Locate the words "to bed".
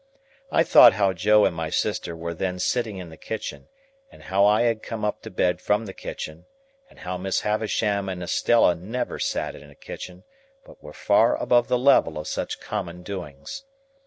5.21-5.61